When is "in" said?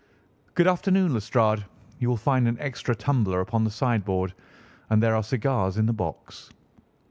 5.77-5.85